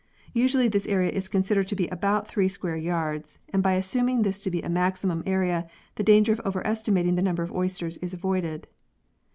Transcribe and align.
Usually 0.33 0.67
this 0.67 0.87
area 0.87 1.11
is 1.11 1.27
considered 1.27 1.67
to 1.67 1.75
be 1.75 1.85
about 1.89 2.27
three 2.27 2.47
square 2.47 2.75
yards, 2.75 3.37
and 3.49 3.61
by 3.61 3.73
assuming 3.73 4.23
this 4.23 4.41
to 4.41 4.49
be 4.49 4.59
a 4.63 4.67
maximum 4.67 5.21
area 5.27 5.69
the 5.93 6.03
danger 6.03 6.31
of 6.33 6.39
overestimating 6.43 7.13
the 7.13 7.21
number 7.21 7.43
of 7.43 7.51
oysters 7.53 7.97
is 7.97 8.11
avoided. 8.11 8.65